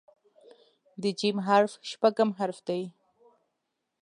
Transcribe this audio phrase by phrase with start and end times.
[1.01, 2.81] د "ج" حرف شپږم حرف دی.